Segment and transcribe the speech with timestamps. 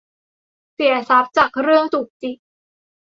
[0.73, 2.37] เสียทรัพย์จากเรื่องจุกจิก